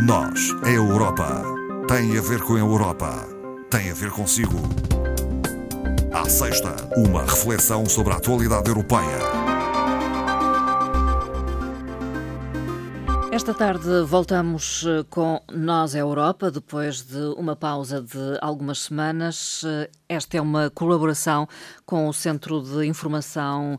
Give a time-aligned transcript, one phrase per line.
[0.00, 1.42] Nós, a Europa,
[1.88, 3.26] tem a ver com a Europa,
[3.68, 4.56] tem a ver consigo.
[6.12, 9.18] À sexta, uma reflexão sobre a atualidade europeia.
[13.32, 19.62] Esta tarde voltamos eh, com Nós a Europa, depois de uma pausa de algumas semanas.
[19.66, 21.48] Eh, esta é uma colaboração
[21.84, 23.78] com o Centro de Informação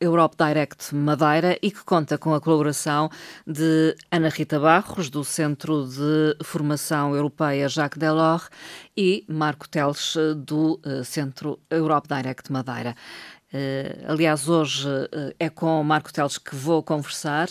[0.00, 3.10] Europe Direct Madeira e que conta com a colaboração
[3.46, 8.48] de Ana Rita Barros, do Centro de Formação Europeia Jacques Delors,
[8.96, 12.96] e Marco Teles, do eh, Centro Europe Direct Madeira.
[13.52, 17.48] Uh, aliás, hoje uh, é com Marco Teles que vou conversar.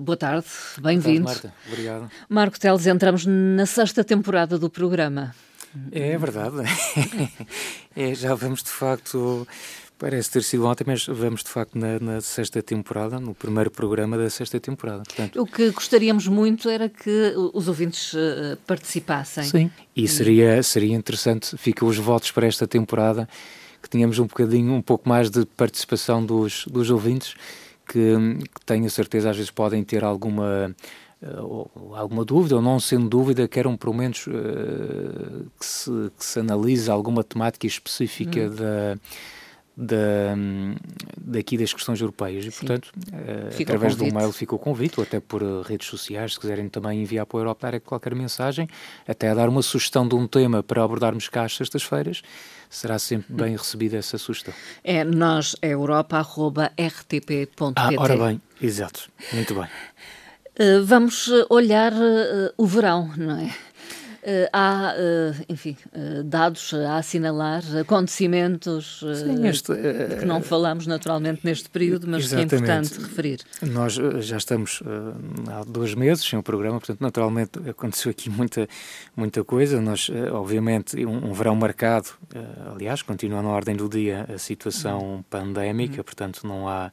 [0.00, 0.46] Boa tarde,
[0.80, 1.24] bem-vindo.
[1.24, 2.10] Marta, obrigado.
[2.28, 5.34] Marco Teles, entramos na sexta temporada do programa.
[5.90, 6.56] É verdade.
[7.96, 9.46] é, já vamos de facto
[10.00, 14.16] Parece ter sido ontem, mas vamos de facto na, na, sexta temporada, no primeiro programa
[14.16, 15.02] da sexta temporada.
[15.02, 19.44] Portanto, o que gostaríamos muito era que os ouvintes uh, participassem.
[19.44, 23.28] Sim, e seria, seria interessante, ficam os votos para esta temporada,
[23.82, 27.34] que tenhamos um bocadinho, um pouco mais de participação dos, dos ouvintes,
[27.86, 30.74] que, que tenho certeza às vezes podem ter alguma
[31.22, 36.40] uh, alguma dúvida, ou não sendo dúvida, queiram pelo menos uh, que, se, que se
[36.40, 38.54] analise alguma temática específica hum.
[38.54, 38.98] da
[39.80, 40.36] da,
[41.16, 42.58] daqui das questões europeias e, Sim.
[42.58, 46.40] portanto, uh, através do mail fica o convite, ou até por uh, redes sociais, se
[46.40, 48.68] quiserem também enviar para o Europa qualquer mensagem,
[49.08, 52.22] até a dar uma sugestão de um tema para abordarmos cá às sextas-feiras,
[52.68, 54.52] será sempre bem recebida essa sugestão.
[54.84, 57.50] É nós, é europa.rtp.pt.
[57.76, 59.64] Ah, ora bem, exato, muito bem.
[60.60, 61.92] Uh, vamos olhar
[62.58, 63.50] o verão, não é?
[64.22, 69.72] Uh, há, uh, enfim, uh, dados a assinalar, acontecimentos Sim, este,
[70.18, 72.48] que não falamos naturalmente neste período, mas exatamente.
[72.50, 73.40] que é importante referir.
[73.62, 74.82] Nós já estamos
[75.48, 78.68] há dois meses sem o programa, portanto, naturalmente aconteceu aqui muita,
[79.16, 79.80] muita coisa.
[79.80, 82.10] Nós, obviamente, um, um verão marcado,
[82.74, 85.22] aliás, continua na ordem do dia a situação uhum.
[85.30, 86.04] pandémica, uhum.
[86.04, 86.92] portanto, não há.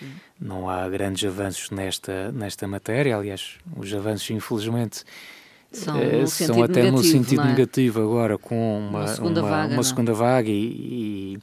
[0.00, 0.12] Sim.
[0.40, 3.16] Não há grandes avanços nesta, nesta matéria.
[3.16, 5.04] Aliás, os avanços, infelizmente,
[5.74, 7.46] são, é, são até negativo, no sentido é?
[7.46, 11.38] negativo agora, com uma, uma segunda uma, vaga, uma segunda vaga e, e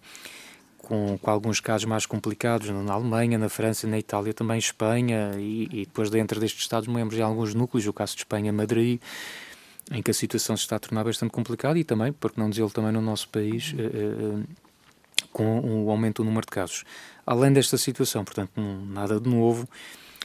[0.77, 5.67] com, com, alguns casos mais complicados na Alemanha, na França, na Itália, também Espanha e,
[5.71, 8.99] e depois dentro destes Estados-membros em alguns núcleos, o caso de Espanha, Madrid,
[9.91, 12.69] em que a situação se está a tornar bastante complicada e também, porque não dizer
[12.71, 14.43] também no nosso país, eh, eh,
[15.31, 16.83] com o aumento do número de casos.
[17.25, 19.67] Além desta situação, portanto, nada de novo,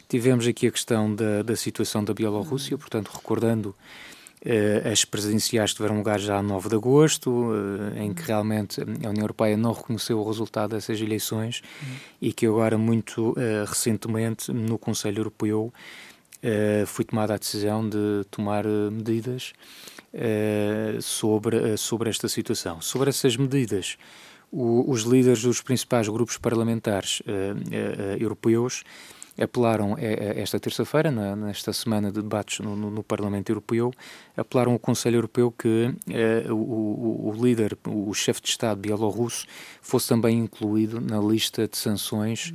[0.09, 5.77] Tivemos aqui a questão da, da situação da Bielorrússia, portanto, recordando uh, as presidenciais que
[5.79, 9.73] tiveram lugar já a 9 de agosto, uh, em que realmente a União Europeia não
[9.73, 11.97] reconheceu o resultado dessas eleições uhum.
[12.23, 15.73] e que agora, muito uh, recentemente, no Conselho Europeu,
[16.87, 19.53] foi tomada a decisão de tomar medidas
[21.01, 22.81] sobre, sobre esta situação.
[22.81, 23.97] Sobre essas medidas,
[24.53, 27.21] os líderes dos principais grupos parlamentares
[28.21, 28.85] europeus
[29.41, 33.93] apelaram esta terça-feira, nesta semana de debates no, no, no, Parlamento Europeu,
[34.37, 39.47] apelaram ao Conselho Europeu que eh, o, o, o, líder, o chefe de Estado bielorrusso,
[39.81, 42.53] fosse também incluído na lista de sanções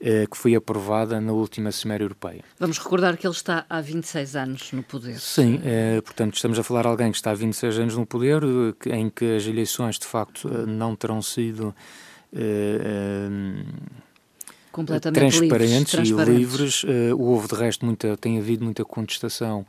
[0.00, 2.42] eh, que foi aprovada na última Cimeira Europeia.
[2.58, 5.18] Vamos recordar que ele está há 26 anos no poder.
[5.18, 8.42] Sim, eh, portanto, estamos a falar de alguém que está há 26 anos no poder,
[8.86, 11.74] em que as eleições, de facto, não terão sido
[14.74, 16.34] completamente transparentes, livres, transparentes.
[16.34, 16.82] e livres.
[16.82, 19.64] Uh, houve, de resto, muita, tem havido muita contestação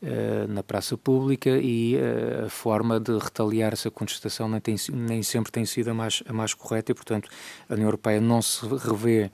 [0.00, 5.22] uh, na praça pública e uh, a forma de retaliar essa contestação nem, tem, nem
[5.24, 7.28] sempre tem sido a mais, a mais correta e, portanto,
[7.68, 9.28] a União Europeia não se revê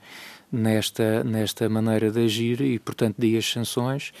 [0.51, 4.11] nesta, nesta maneira de agir e, portanto, de as sanções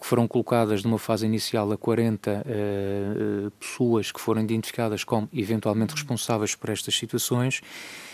[0.00, 5.94] que foram colocadas numa fase inicial a 40 uh, pessoas que foram identificadas como eventualmente
[5.94, 8.08] responsáveis por estas situações eh,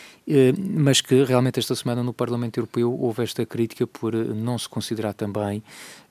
[0.76, 4.68] mas que realmente esta semana no Parlamento Europeu houve esta crítica por eh, não se
[4.68, 5.62] considerar também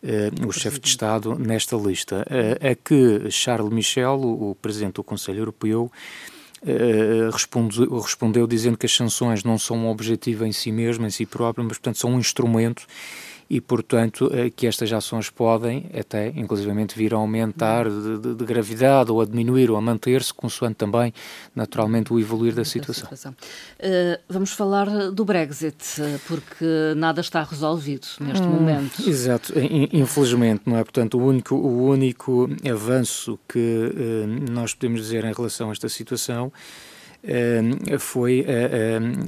[0.03, 2.25] uh, o chefe de Estado nesta lista.
[2.61, 5.91] A que Charles Michel, o, Presidente do Conselho Europeu,
[6.61, 11.09] uh, respondeu, respondeu dizendo que as sanções não são um objetivo em si mesmo, em
[11.09, 12.85] si próprio, mas, portanto, são um instrumento
[13.49, 18.45] e, portanto, eh, que estas ações podem até, inclusivamente, vir a aumentar de, de, de
[18.45, 21.13] gravidade ou a diminuir ou a manter-se, consoante também,
[21.55, 23.09] naturalmente, o evoluir da situação.
[23.31, 29.07] Uh, vamos falar do Brexit, porque nada está resolvido neste hum, momento.
[29.07, 29.53] Exato,
[29.91, 30.83] infelizmente, não é?
[30.83, 35.89] Portanto, o único, o único avanço que uh, nós podemos dizer em relação a esta
[35.89, 36.51] situação
[37.99, 38.45] foi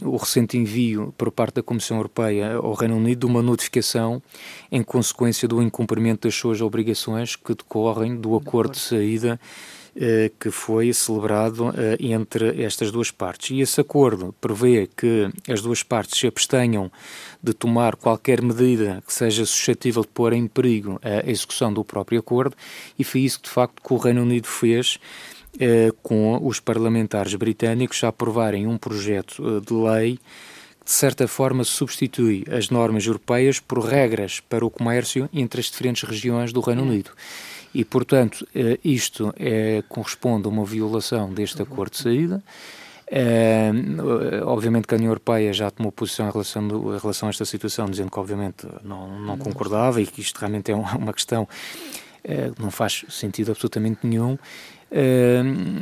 [0.04, 4.22] o recente envio por parte da Comissão Europeia ao Reino Unido de uma notificação
[4.72, 9.40] em consequência do incumprimento das suas obrigações que decorrem do acordo de saída
[9.98, 13.52] eh, que foi celebrado eh, entre estas duas partes.
[13.52, 16.92] E esse acordo prevê que as duas partes se abstenham
[17.42, 22.20] de tomar qualquer medida que seja suscetível de pôr em perigo a execução do próprio
[22.20, 22.58] acordo,
[23.00, 25.35] e foi isso que, de facto, que o Reino Unido fez eh,
[26.04, 30.20] com os parlamentares britânicos a aprovarem um projeto de lei
[30.86, 36.08] de certa forma substitui as normas europeias por regras para o comércio entre as diferentes
[36.08, 37.10] regiões do Reino Unido.
[37.74, 42.44] E, portanto, eh, isto é, corresponde a uma violação deste acordo de saída.
[43.08, 43.72] É,
[44.44, 47.46] obviamente que a União Europeia já tomou posição em relação, do, em relação a esta
[47.46, 51.48] situação, dizendo que obviamente não, não concordava e que isto realmente é uma questão
[52.24, 54.38] é, que não faz sentido absolutamente nenhum.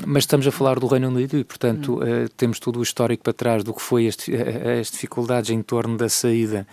[0.07, 1.99] Mas estamos a falar do Reino Unido e, portanto,
[2.35, 6.09] temos todo o histórico para trás do que foi este, as dificuldades em torno da
[6.09, 6.65] saída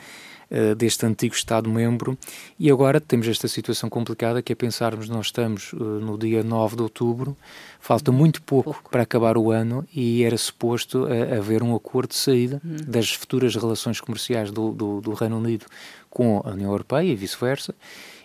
[0.51, 2.19] uh, deste antigo Estado-membro.
[2.59, 6.77] E agora temos esta situação complicada que é pensarmos, nós estamos uh, no dia 9
[6.77, 7.37] de outubro,
[7.79, 8.91] falta muito pouco, pouco.
[8.91, 12.77] para acabar o ano e era suposto uh, haver um acordo de saída hum.
[12.87, 15.67] das futuras relações comerciais do, do, do Reino Unido
[16.09, 17.75] com a União Europeia e vice-versa.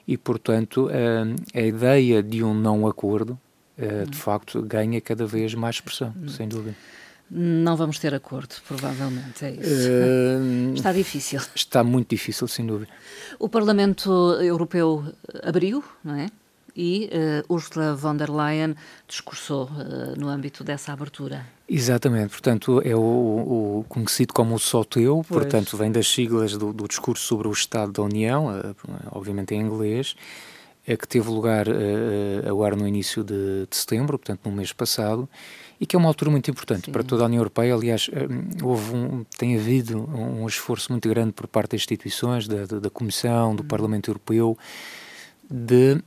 [0.08, 0.88] E, portanto,
[1.52, 3.40] a ideia de um não acordo,
[3.78, 4.10] hum.
[4.10, 6.28] de facto, ganha cada vez mais expressão, hum.
[6.28, 6.76] sem dúvida.
[7.30, 9.90] Não vamos ter acordo, provavelmente, é isso.
[9.90, 11.42] Uh, está difícil.
[11.56, 12.92] Está muito difícil, sem dúvida.
[13.40, 14.12] O Parlamento
[14.42, 15.04] Europeu
[15.44, 16.28] abriu, não é?
[16.76, 17.10] E
[17.50, 18.76] uh, Ursula von der Leyen
[19.08, 21.48] discursou uh, no âmbito dessa abertura.
[21.68, 23.00] Exatamente, portanto é o,
[23.80, 25.42] o conhecido como o SOTEU, pois.
[25.42, 28.76] portanto vem das siglas do, do, discurso sobre o Estado da União,
[29.12, 30.16] obviamente em inglês,
[30.88, 31.68] é que teve lugar
[32.48, 35.28] agora no início de, de setembro, portanto no mês passado,
[35.80, 36.92] e que é uma altura muito importante Sim.
[36.92, 37.74] para toda a União Europeia.
[37.74, 38.28] Aliás, eh,
[38.64, 42.90] houve um, tem havido um esforço muito grande por parte das instituições, da, da, da
[42.90, 43.68] Comissão, do hum.
[43.68, 44.58] Parlamento Europeu,
[45.50, 46.02] de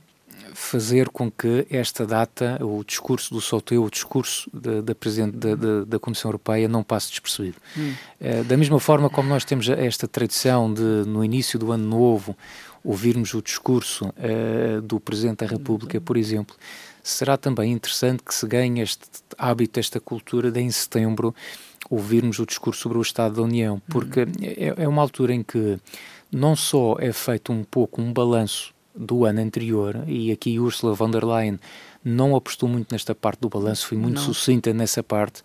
[0.53, 5.55] fazer com que esta data, o discurso do Solteu, o discurso da, da Presidente da,
[5.55, 7.57] da, da, Comissão Europeia não passe despercebido.
[7.77, 7.93] Hum.
[8.19, 12.35] Uh, da mesma forma como nós temos esta tradição de, no início do ano novo,
[12.83, 16.55] ouvirmos o discurso uh, do Presidente da República, por exemplo,
[17.03, 19.07] será também interessante que se ganhe este
[19.37, 21.33] hábito, esta cultura de em setembro
[21.89, 24.31] ouvirmos o discurso sobre o Estado da União, porque uhum.
[24.41, 25.79] é, é uma altura em que
[26.31, 31.09] não só é feito um pouco um balanço do ano anterior, e aqui Ursula von
[31.09, 31.59] der Leyen
[32.03, 34.23] não apostou muito nesta parte do balanço, foi muito não.
[34.23, 35.41] sucinta nessa parte,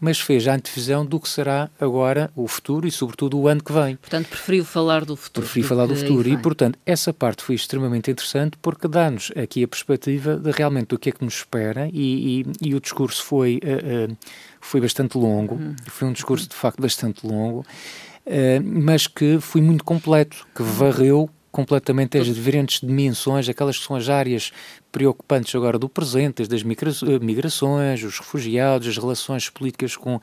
[0.00, 3.72] mas fez a antevisão do que será agora o futuro e, sobretudo, o ano que
[3.72, 3.96] vem.
[3.96, 5.44] Portanto, preferiu falar do futuro.
[5.44, 6.28] Preferiu falar do futuro.
[6.28, 10.98] E, portanto, essa parte foi extremamente interessante porque dá-nos aqui a perspectiva de realmente do
[10.98, 14.16] que é que nos espera e, e, e o discurso foi, uh, uh,
[14.60, 15.74] foi bastante longo, uhum.
[15.86, 21.28] foi um discurso, de facto, bastante longo, uh, mas que foi muito completo, que varreu
[21.50, 24.52] completamente as diferentes dimensões, aquelas que são as áreas
[24.92, 30.20] preocupantes agora do presente, das eh, migrações, os refugiados, as relações políticas com uh,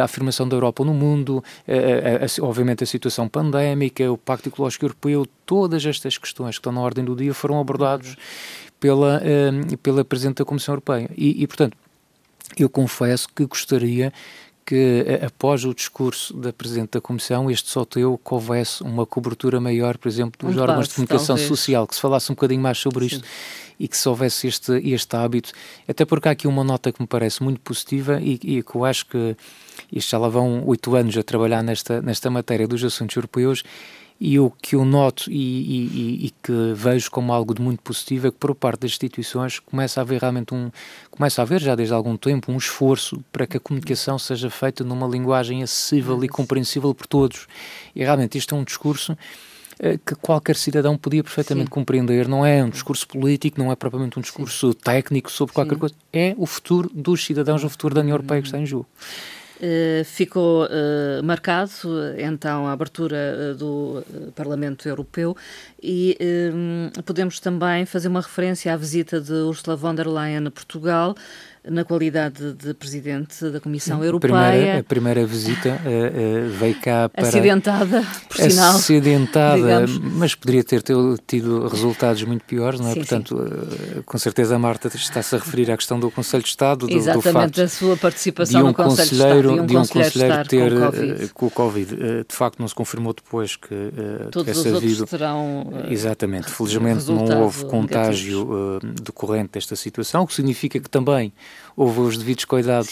[0.00, 5.26] a afirmação da Europa no mundo, uh, obviamente a situação pandémica, o Pacto Ecológico Europeu,
[5.44, 8.16] todas estas questões que estão na ordem do dia foram abordados
[8.80, 11.10] pela, uh, pela Presidente da Comissão Europeia.
[11.16, 11.76] E, e, portanto,
[12.56, 14.12] eu confesso que gostaria
[14.68, 19.58] que após o discurso da Presidente da Comissão, este só teu que houvesse uma cobertura
[19.58, 21.48] maior, por exemplo, dos um órgãos de comunicação talvez.
[21.48, 23.32] social, que se falasse um bocadinho mais sobre isto Sim.
[23.80, 25.52] e que se houvesse este, este hábito,
[25.88, 28.84] até porque há aqui uma nota que me parece muito positiva e, e que eu
[28.84, 29.34] acho que
[29.90, 33.62] isto já lá vão oito anos a trabalhar nesta, nesta matéria dos assuntos europeus
[34.20, 38.26] e o que eu noto e, e, e, que vejo como algo de muito positivo
[38.26, 40.70] é que por parte das instituições começa a haver realmente um
[41.10, 44.82] começa a haver já desde algum tempo um esforço para que a comunicação seja feita
[44.82, 47.46] numa linguagem acessível e compreensível por todos
[47.94, 49.16] e realmente isto é um discurso
[49.80, 51.70] eh, que qualquer cidadão podia perfeitamente Sim.
[51.70, 52.26] compreender.
[52.26, 54.78] Não é um discurso político, não é propriamente um discurso Sim.
[54.82, 55.80] técnico sobre qualquer Sim.
[55.80, 55.94] coisa.
[56.12, 58.86] É o futuro dos cidadãos, o futuro da União Europeia que está em jogo.
[59.60, 61.72] Uh, ficou uh, marcado
[62.16, 64.04] então a abertura uh, do
[64.36, 65.36] Parlamento Europeu
[65.82, 66.16] e
[67.04, 71.16] podemos também fazer uma referência à visita de Ursula von der Leyen a Portugal
[71.70, 74.32] na qualidade de presidente da Comissão Europeia.
[74.32, 77.28] Primeira, a primeira visita uh, uh, veio cá para...
[77.28, 78.76] Acidentada, por sinal.
[78.76, 80.82] Acidentada, mas poderia ter
[81.26, 82.92] tido resultados muito piores, não é?
[82.92, 83.98] Sim, Portanto, sim.
[83.98, 86.92] Uh, com certeza a Marta está-se a referir à questão do Conselho de Estado, do,
[86.92, 89.42] Exatamente, do facto da sua participação um no Conselho de Estado.
[89.42, 91.96] De um, de um conselheiro ter com o Covid.
[91.96, 93.68] De facto, não se confirmou depois que
[94.30, 95.06] Todos tivesse os havido...
[95.06, 96.50] terão Exatamente.
[96.50, 101.32] Felizmente não houve contágio decorrente desta situação, o que significa que também
[101.78, 102.90] houve os devidos cuidados.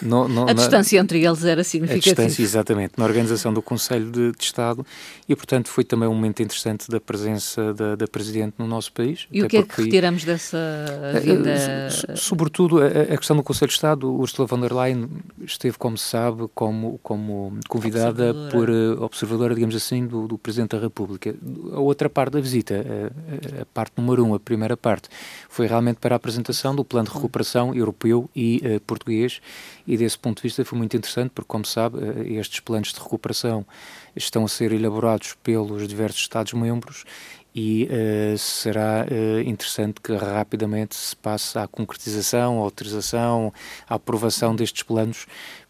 [0.00, 2.22] No, no, a na, distância entre eles era significativa.
[2.22, 4.86] A distância, exatamente, na organização do Conselho de, de, Estado
[5.28, 9.26] e, portanto, foi também um momento interessante da presença da, da Presidente no nosso país.
[9.32, 10.58] E o que é que retiramos dessa
[11.22, 11.90] vida?
[12.14, 15.08] Sobretudo, a, a, questão do Conselho de Estado, Ursula von der Leyen
[15.44, 18.50] esteve, como se sabe, como, como convidada observadora.
[18.50, 21.34] por uh, observadora, digamos assim, do, do Presidente da República.
[21.72, 25.08] A outra parte da visita, a, a parte número um, a primeira parte,
[25.48, 27.99] foi realmente para a apresentação do Plano de Recuperação Europeu
[28.34, 29.40] e uh, português
[29.86, 33.00] e desse ponto de vista foi muito interessante porque, como sabe, uh, estes planos de
[33.00, 33.66] recuperação
[34.14, 37.04] estão a ser elaborados pelos diversos Estados-membros
[37.54, 43.52] e uh, será uh, interessante que rapidamente se passe à concretização, à autorização,
[43.88, 45.26] à aprovação destes planos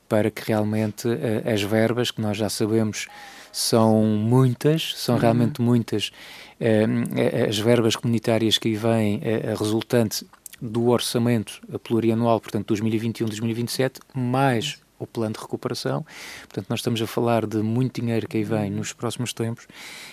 [0.08, 3.06] para que realmente uh, as verbas, que nós já sabemos
[3.52, 5.20] são muitas, são uhum.
[5.20, 6.12] realmente muitas,
[7.48, 9.20] as verbas comunitárias que aí vêm
[9.58, 10.24] resultantes
[10.60, 16.04] do orçamento plurianual, portanto 2021-2027, mais o plano de recuperação.
[16.42, 19.66] Portanto, nós estamos a falar de muito dinheiro que aí vem nos próximos tempos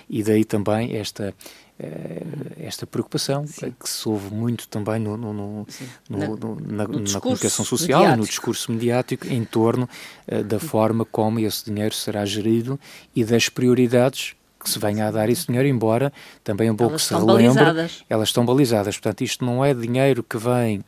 [0.09, 1.33] e daí também esta
[1.79, 2.23] eh,
[2.59, 3.71] esta preocupação Sim.
[3.79, 5.67] que se ouve muito também no, no, no,
[6.09, 8.17] na, na, na, comunicação social mediático.
[8.17, 9.87] e no discurso mediático em torno
[10.27, 12.79] uh, da forma como esse dinheiro será gerido
[13.15, 16.11] e das prioridades que se venha a dar esse dinheiro, embora
[16.43, 18.03] também é bom elas se relembre, balizadas.
[18.09, 18.95] elas estão balizadas.
[18.95, 20.83] Portanto, isto não é dinheiro que vem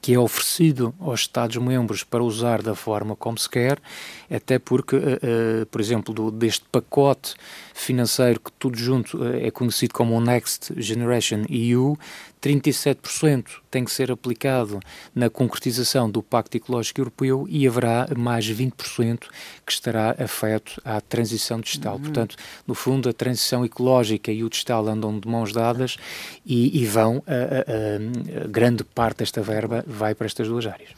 [0.00, 3.78] que é oferecido aos Estados-membros para usar da forma como se quer,
[4.28, 7.34] até porque, uh, uh, por exemplo, do, deste pacote
[7.76, 11.98] financeiro que tudo junto uh, é conhecido como o Next Generation EU,
[12.42, 14.80] 37% tem que ser aplicado
[15.14, 19.18] na concretização do Pacto Ecológico Europeu e haverá mais 20%
[19.64, 21.96] que estará afeto à transição digital.
[21.96, 22.02] Uhum.
[22.02, 25.96] Portanto, no fundo, a transição ecológica e o digital andam de mãos dadas
[26.44, 30.90] e, e vão, a, a, a grande parte desta verba vai para estas duas áreas.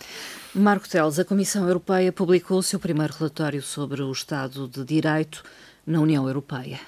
[0.54, 5.44] Marco Teles, a Comissão Europeia publicou o seu primeiro relatório sobre o Estado de Direito
[5.88, 6.78] na União Europeia.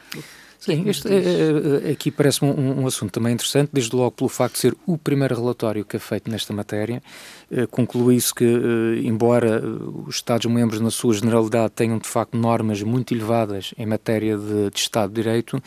[0.61, 4.57] Sim, este, é, é, aqui parece-me um, um, assunto também interessante, desde logo pelo facto
[4.57, 7.03] de ser o primeiro relatório que é feito nesta matéria.
[7.51, 9.63] Eh, conclui-se que, eh, embora
[10.07, 14.79] os Estados-membros, na sua generalidade, tenham de facto normas muito elevadas em matéria de, de
[14.79, 15.63] Estado de Direito,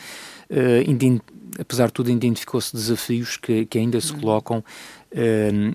[0.48, 0.84] eh,
[1.58, 4.20] apesar de tudo, identificou-se desafios que, que ainda se uhum.
[4.20, 4.64] colocam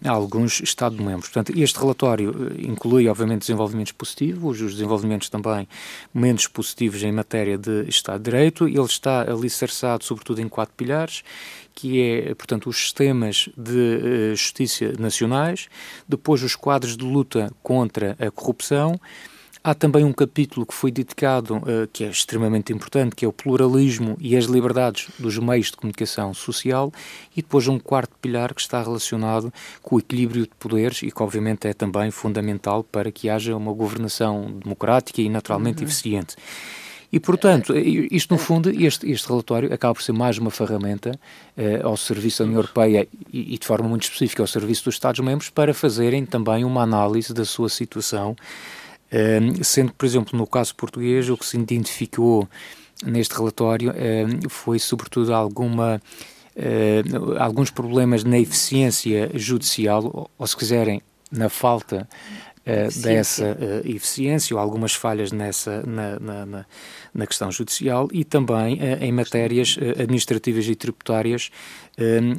[0.03, 1.29] a alguns Estados-membros.
[1.29, 5.67] Portanto, este relatório eh, inclui, obviamente, desenvolvimentos positivos, os desenvolvimentos também
[6.13, 8.67] menos positivos em matéria de Estado de Direito.
[8.67, 11.23] Ele está alicerçado, sobretudo, em quatro pilares,
[11.73, 15.69] que é, portanto, os sistemas de uh, justiça nacionais,
[16.07, 18.99] depois os quadros de luta contra a corrupção,
[19.61, 23.33] Há também um capítulo que foi dedicado, uh, que é extremamente importante, que é o
[23.33, 26.93] pluralismo e as liberdades dos meios de comunicação social,
[27.35, 31.21] e depois um quarto pilar que está relacionado com o equilíbrio de poderes e que,
[31.21, 35.89] obviamente, é também fundamental para que haja uma governação democrática e naturalmente uhum.
[35.89, 36.37] eficiente.
[37.11, 41.19] E, portanto, isto no fundo, este, este relatório acaba por ser mais uma ferramenta
[41.57, 44.93] eh, ao serviço da União Europeia e, e, de forma muito específica ao serviço dos
[44.93, 48.35] Estados-membros para fazerem também uma análise da sua situação
[49.63, 52.47] sendo por exemplo, no caso português, o que se identificou
[53.05, 53.93] neste relatório
[54.49, 56.01] foi, sobretudo, alguma,
[57.39, 61.01] alguns problemas na eficiência judicial, ou se quiserem,
[61.31, 62.07] na falta
[62.65, 66.65] uh, dessa uh, eficiência ou algumas falhas nessa na, na, na,
[67.13, 71.51] na questão judicial e também uh, em matérias administrativas e tributárias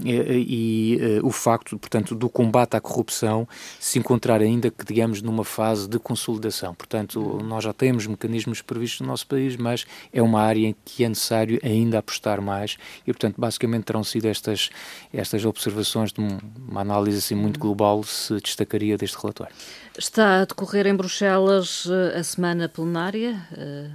[0.07, 3.47] e, o facto, portanto, do combate à corrupção
[3.79, 6.75] se encontrar ainda que, digamos, numa fase de consolidação.
[6.75, 9.85] Portanto, nós já temos mecanismos previstos no nosso país, mas
[10.15, 14.29] é uma área em que é necessário ainda apostar mais e, portanto, basicamente terão sido
[14.29, 14.71] estas,
[15.13, 19.55] estas observações de uma análise assim muito global se destacaria deste relatório.
[20.11, 23.47] Está a decorrer em Bruxelas eh, a semana plenária.
[23.57, 23.91] Eh,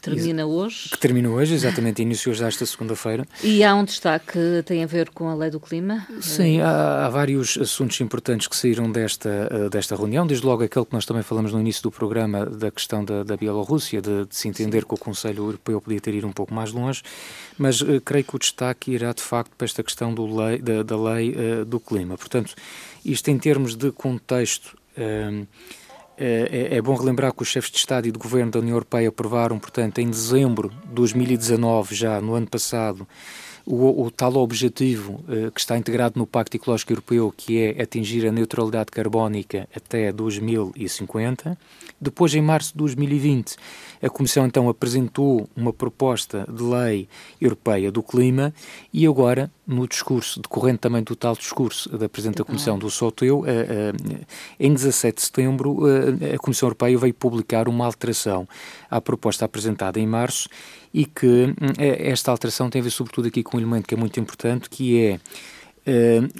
[0.00, 0.90] termina hoje.
[0.90, 3.26] Que termina hoje, exatamente, iniciou já esta segunda-feira.
[3.42, 6.06] E há um destaque que tem a ver com a lei do clima?
[6.20, 10.86] Sim, há, há, vários assuntos importantes que saíram desta, eh, desta reunião, desde logo aquele
[10.86, 14.36] que nós também falamos no início do programa, da questão da, da Bielorrússia, de, de,
[14.36, 14.86] se entender Sim.
[14.86, 17.02] que o Conselho Europeu podia ter ido um pouco mais longe,
[17.58, 20.96] mas uh, creio que o destaque irá de facto para esta questão lei, da, da
[20.96, 22.16] lei uh, do clima.
[22.16, 22.54] Portanto,
[23.04, 25.36] isto em termos de contexto é,
[26.22, 29.08] é, é, bom relembrar que os chefes de Estado e de Governo da União Europeia
[29.08, 33.08] aprovaram, portanto, em dezembro de 2019, já no ano passado,
[33.64, 38.26] o, o tal objetivo uh, que está integrado no Pacto Ecológico Europeu, que é atingir
[38.26, 41.56] a neutralidade carbónica até 2050.
[42.00, 43.56] Depois, em março de 2020,
[44.02, 47.08] a Comissão então apresentou uma proposta de lei
[47.40, 48.52] europeia do clima
[48.92, 53.44] e agora, no discurso, decorrente também do tal discurso da Presidente da Comissão do Soteu,
[54.58, 55.80] em 17 de setembro,
[56.34, 58.48] a Comissão Europeia veio publicar uma alteração
[58.90, 60.48] à proposta apresentada em março
[60.92, 64.18] e que esta alteração tem a ver sobretudo aqui com um elemento que é muito
[64.18, 65.20] importante, que é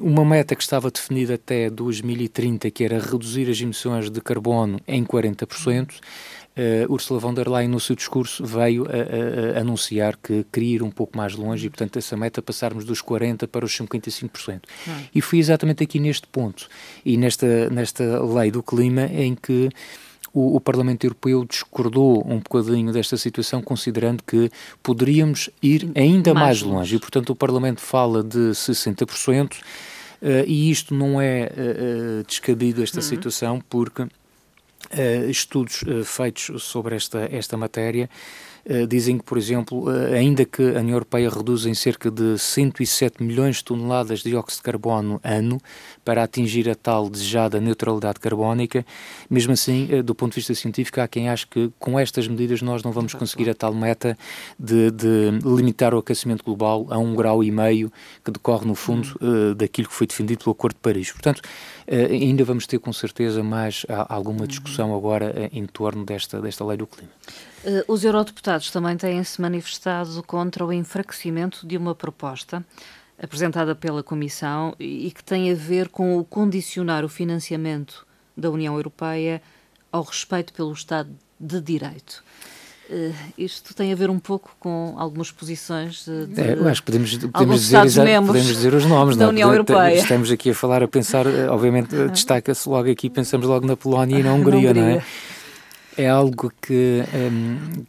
[0.01, 5.05] uma meta que estava definida até 2030, que era reduzir as emissões de carbono em
[5.05, 5.95] 40%,
[6.57, 10.76] uh, Ursula von der Leyen, no seu discurso, veio a, a, a, anunciar que queria
[10.76, 14.61] ir um pouco mais longe e, portanto, essa meta passarmos dos 40% para os 55%.
[14.88, 14.92] Hum.
[15.14, 16.69] E foi exatamente aqui neste ponto
[17.04, 19.71] e nesta, nesta lei do clima em que
[20.33, 24.50] o, o, Parlamento Europeu discordou um bocadinho desta situação, considerando que
[24.83, 26.97] poderíamos ir ainda mais, mais longe.
[26.97, 29.57] E, portanto, o Parlamento fala de 60%, uh,
[30.23, 33.02] eh, e isto não é uh, descabido, esta uhum.
[33.02, 34.07] situação, porque
[35.29, 38.09] estudos uh, feitos sobre esta, esta matéria
[38.88, 43.57] dizem que, por exemplo, ainda que a União Europeia reduza em cerca de 107 milhões
[43.57, 45.61] de toneladas de dióxido de carbono ano
[46.05, 48.85] para atingir a tal desejada neutralidade carbónica,
[49.29, 52.83] mesmo assim, do ponto de vista científico, há quem ache que com estas medidas nós
[52.83, 54.17] não vamos conseguir a tal meta
[54.59, 57.93] de, de limitar o aquecimento global a um grau e meio
[58.25, 59.55] que decorre, no fundo, hum.
[59.55, 61.11] daquilo que foi defendido pelo Acordo de Paris.
[61.12, 61.43] Portanto,
[61.88, 66.87] ainda vamos ter com certeza mais alguma discussão agora em torno desta, desta lei do
[66.87, 67.11] clima.
[67.64, 72.64] Uh, os eurodeputados também têm-se manifestado contra o enfraquecimento de uma proposta
[73.23, 78.75] apresentada pela Comissão e que tem a ver com o condicionar o financiamento da União
[78.75, 79.43] Europeia
[79.93, 82.25] ao respeito pelo Estado de Direito.
[82.88, 86.81] Uh, isto tem a ver um pouco com algumas posições de, de é, eu acho
[86.81, 89.31] que podemos, podemos, dizer, podemos dizer os nomes da não?
[89.31, 89.95] União Europeia.
[89.95, 93.76] Estamos aqui a falar, a pensar, eh, obviamente uh, destaca-se logo aqui, pensamos logo na
[93.76, 95.05] Polónia e na Hungria, não é?
[95.97, 97.85] É algo que um,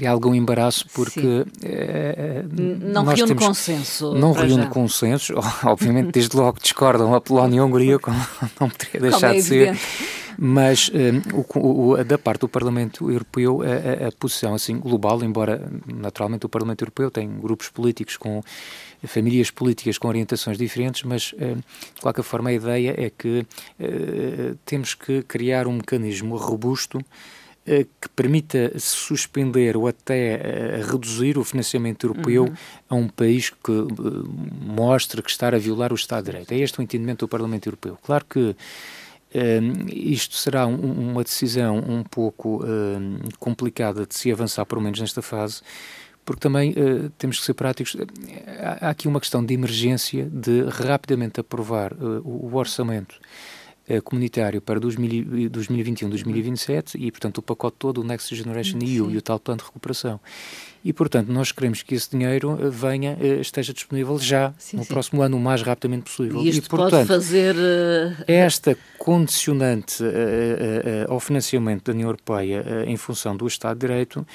[0.00, 2.44] é algum embaraço porque é,
[2.80, 4.14] não reúne temos, consenso.
[4.14, 4.68] Não reúne já.
[4.68, 8.16] consenso, obviamente desde logo discordam a Polónia e a Hungria, como
[8.60, 9.78] não poderia deixar é de ser.
[10.38, 15.70] Mas um, o, o, da parte do Parlamento Europeu, a, a, posição assim global, embora
[15.86, 18.42] naturalmente o Parlamento Europeu tem grupos políticos com
[19.04, 21.60] famílias políticas com orientações diferentes, mas hum,
[21.94, 23.40] de qualquer forma a ideia é que
[23.80, 27.04] uh, temos que criar um mecanismo robusto
[27.64, 32.54] eh, que permita suspender ou até reduzir o financiamento europeu uhum.
[32.88, 33.86] a um país que
[34.60, 36.52] mostre que está a violar o Estado de Direito.
[36.52, 37.96] É este o entendimento do Parlamento Europeu.
[38.02, 38.56] Claro que
[39.88, 42.62] isto será um, uma decisão um pouco
[43.38, 45.62] complicada de se avançar, pelo menos nesta fase,
[46.24, 47.96] porque também uh, temos que ser práticos.
[48.80, 53.18] Há aqui uma questão de emergência de rapidamente aprovar uh, o, orçamento
[53.88, 58.96] uh, comunitário para 2021-2027 e, portanto, o pacote todo, o Next Generation Sim.
[58.96, 60.20] EU e o tal plano de recuperação.
[60.84, 64.88] E, portanto, nós queremos que esse dinheiro venha, esteja disponível já, sim, no sim.
[64.88, 66.40] próximo ano, o mais rapidamente possível.
[66.40, 67.54] E isto e, portanto, pode fazer...
[68.26, 70.02] Esta condicionante
[71.08, 74.26] ao financiamento da União Europeia em função do Estado de Direito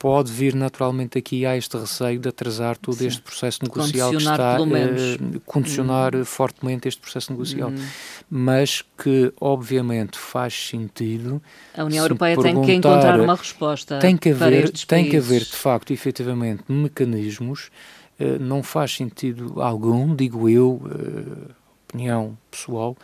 [0.00, 3.06] pode vir naturalmente aqui a este receio de atrasar todo Sim.
[3.06, 6.24] este processo negocial que está a uh, condicionar uhum.
[6.24, 7.68] fortemente este processo negocial.
[7.68, 7.86] Uhum.
[8.30, 11.42] Mas que, obviamente, faz sentido.
[11.76, 13.98] A União Europeia tem que encontrar uma resposta.
[13.98, 17.70] Tem que haver, tem que haver de facto, efetivamente, mecanismos.
[18.18, 21.50] Uh, não faz sentido algum, digo eu, uh,
[21.86, 22.96] opinião pessoal,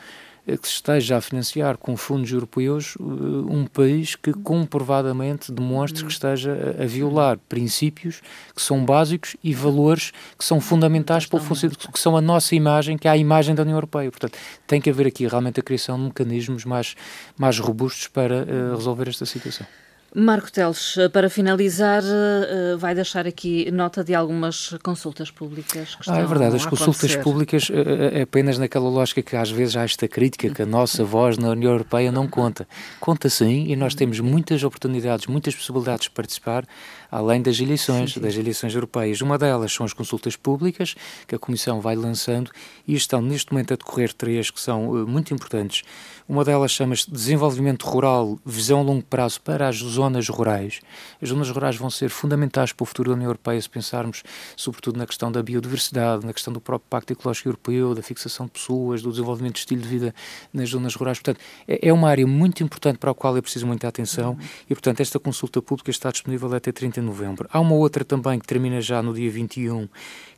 [0.47, 3.03] que se esteja a financiar com fundos europeus uh,
[3.51, 8.21] um país que comprovadamente demonstre que esteja a violar princípios
[8.55, 12.55] que são básicos e valores que são fundamentais para o funcionamento, que são a nossa
[12.55, 14.11] imagem, que é a imagem da União Europeia.
[14.11, 16.95] Portanto, tem que haver aqui realmente a criação de mecanismos mais,
[17.37, 19.67] mais robustos para uh, resolver esta situação.
[20.15, 26.15] Marco Teles, para finalizar, eh, vai deixar aqui nota de algumas consultas públicas que estão
[26.15, 30.09] Ah, é verdade, as consultas públicas é apenas naquela lógica que às vezes há esta
[30.09, 32.67] crítica que a nossa voz na União Europeia não conta.
[32.99, 36.65] Conta sim e nós temos muitas oportunidades, muitas possibilidades de participar,
[37.11, 38.21] além das eleições, sim, sim.
[38.21, 39.21] das eleições europeias.
[39.21, 40.95] Uma delas são as consultas públicas
[41.27, 42.51] que a Comissão vai lançando
[42.87, 45.83] e estão neste momento a decorrer três que são muito importantes.
[46.29, 50.81] Uma delas chama-se Desenvolvimento Rural, Visão a Longo Prazo para as Zonas zonas rurais.
[51.21, 54.23] As zonas rurais vão ser fundamentais para o futuro da União Europeia se pensarmos,
[54.57, 58.53] sobretudo, na questão da biodiversidade, na questão do próprio Pacto Ecológico Europeu, da fixação de
[58.53, 60.15] pessoas, do desenvolvimento de estilo de vida
[60.53, 61.19] nas zonas rurais.
[61.19, 64.39] Portanto, é, é uma área muito importante para a qual é preciso muita atenção uhum.
[64.71, 67.49] e, portanto, esta consulta pública está disponível até 30 de novembro.
[67.53, 69.89] Há uma outra também que termina já no dia 21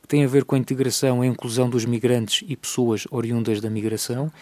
[0.08, 3.68] tem a ver com a integração e a inclusão dos migrantes e pessoas oriundas da
[3.68, 4.32] migração,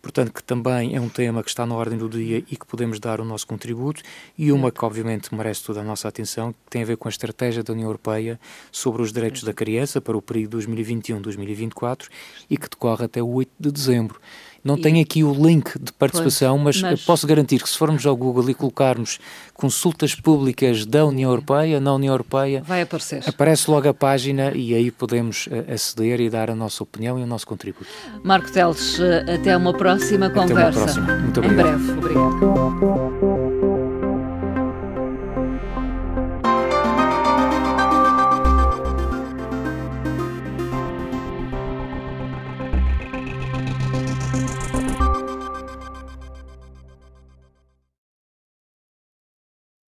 [0.00, 3.00] portanto, que também é um tema que está na ordem do dia e que podemos
[3.00, 4.02] dar o nosso contributo,
[4.38, 7.10] e uma que, obviamente, merece toda a nossa atenção, que tem a ver com a
[7.10, 8.38] estratégia da União Europeia
[8.70, 12.06] sobre os direitos da criança para o período 2021-2024
[12.48, 14.20] e que decorre até o 8 de dezembro.
[14.66, 14.80] Não e...
[14.80, 18.16] tenho aqui o link de participação, pois, mas, mas, posso garantir que se formos ao
[18.16, 19.20] Google e colocarmos
[19.54, 23.22] consultas públicas da União Europeia, na União Europeia, vai aparecer.
[23.26, 27.22] Aparece logo a página e aí podemos eh, aceder e dar a nossa opinião e
[27.22, 27.86] o nosso contributo.
[28.24, 30.82] Marco Teles, eh, até uma próxima conversa.
[30.82, 31.16] Até uma próxima.
[31.18, 31.68] Muito obrigado.
[31.68, 31.92] Em breve.
[31.92, 33.45] Obrigado.